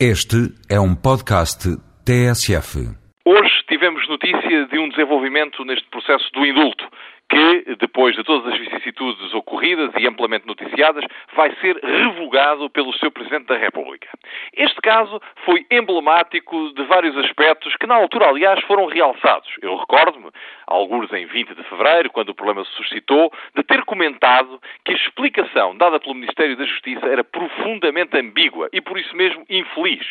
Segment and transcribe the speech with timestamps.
[0.00, 1.70] Este é um podcast
[2.04, 2.82] TSF.
[3.24, 6.84] Hoje tivemos notícia de um desenvolvimento neste processo do indulto
[7.28, 11.04] que, depois de todas as vicissitudes ocorridas e amplamente noticiadas,
[11.34, 14.08] vai ser revogado pelo seu Presidente da República.
[14.52, 19.48] Este caso foi emblemático de vários aspectos que, na altura, aliás, foram realçados.
[19.62, 20.30] Eu recordo-me,
[20.66, 24.96] alguns em 20 de fevereiro, quando o problema se suscitou, de ter comentado que a
[24.96, 30.06] explicação dada pelo Ministério da Justiça era profundamente ambígua e, por isso mesmo, infeliz.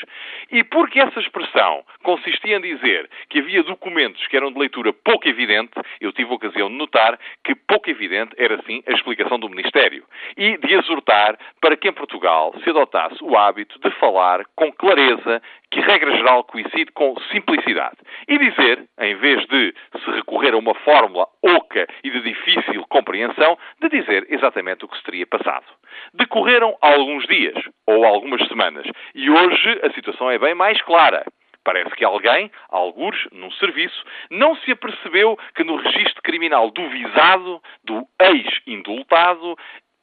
[0.51, 5.27] E porque essa expressão consistia em dizer que havia documentos que eram de leitura pouco
[5.27, 7.02] evidente, eu tive a ocasião de notar
[7.43, 10.03] que pouco evidente era sim a explicação do Ministério
[10.37, 15.41] e de exortar para que em Portugal se adotasse o hábito de falar com clareza,
[15.71, 17.97] que regra geral coincide com simplicidade.
[18.27, 23.57] E dizer, em vez de se recorrer a uma fórmula oca e de difícil compreensão,
[23.81, 25.65] de dizer exatamente o que se teria passado.
[26.13, 27.55] Decorreram alguns dias
[27.87, 31.23] ou algumas semanas e hoje a situação é bem mais clara.
[31.63, 37.61] Parece que alguém, alguns, num serviço, não se apercebeu que no registro criminal do visado,
[37.83, 39.55] do ex-indultado,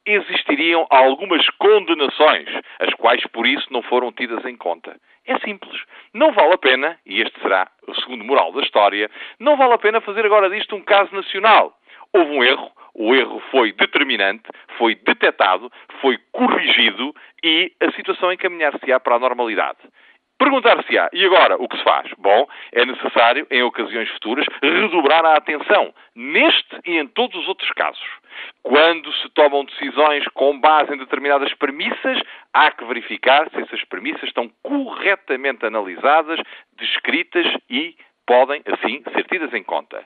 [0.05, 2.47] existiriam algumas condenações,
[2.79, 4.95] as quais por isso não foram tidas em conta.
[5.25, 5.79] É simples.
[6.13, 9.77] Não vale a pena, e este será o segundo moral da história, não vale a
[9.77, 11.77] pena fazer agora disto um caso nacional.
[12.13, 14.43] Houve um erro, o erro foi determinante,
[14.77, 15.71] foi detectado,
[16.01, 19.79] foi corrigido e a situação encaminhar-se-á para a normalidade.
[20.41, 22.11] Perguntar-se-á, e agora, o que se faz?
[22.17, 27.69] Bom, é necessário, em ocasiões futuras, redobrar a atenção, neste e em todos os outros
[27.73, 28.03] casos.
[28.63, 32.19] Quando se tomam decisões com base em determinadas premissas,
[32.51, 36.39] há que verificar se essas premissas estão corretamente analisadas,
[36.75, 37.95] descritas e
[38.25, 40.03] podem, assim, ser tidas em conta.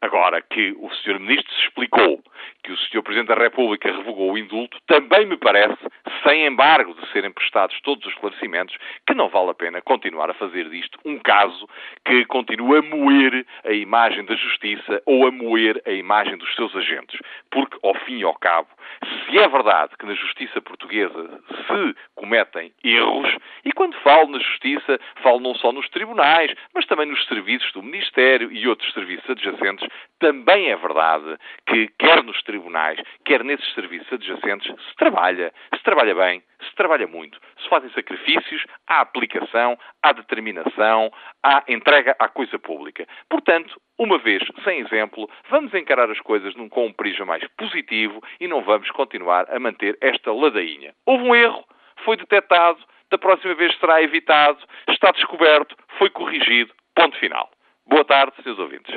[0.00, 1.18] Agora que o Sr.
[1.18, 2.22] Ministro se explicou
[2.62, 3.02] que o Sr.
[3.02, 5.78] Presidente da República revogou o indulto, também me parece,
[6.22, 8.76] sem embargo de serem prestados todos os esclarecimentos,
[9.06, 11.68] que não vale a pena continuar a fazer disto um caso
[12.04, 16.74] que continua a moer a imagem da Justiça ou a moer a imagem dos seus
[16.76, 17.18] agentes.
[17.50, 18.68] Porque, ao fim e ao cabo,
[19.02, 23.30] se é verdade que na Justiça portuguesa se cometem erros,
[23.64, 27.82] e quando falo na Justiça, falo não só nos tribunais, mas também nos serviços do
[27.82, 29.88] Ministério e outros serviços adjacentes,
[30.18, 36.14] também é verdade que, quer nos tribunais, quer nesses serviços adjacentes, se trabalha, se trabalha
[36.14, 41.12] bem, se trabalha muito, se fazem sacrifícios, há aplicação, há determinação,
[41.42, 43.06] há entrega à coisa pública.
[43.28, 48.22] Portanto, uma vez sem exemplo, vamos encarar as coisas num, com um prisma mais positivo
[48.40, 50.94] e não vamos continuar a manter esta ladainha.
[51.04, 51.64] Houve um erro,
[52.04, 52.78] foi detectado,
[53.10, 54.58] da próxima vez será evitado,
[54.88, 57.50] está descoberto, foi corrigido, ponto final.
[57.86, 58.94] Boa tarde, seus ouvintes.